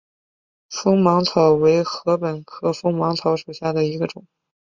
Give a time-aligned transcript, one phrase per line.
[0.67, 4.25] 锋芒草为禾本科锋芒草属下的一个种。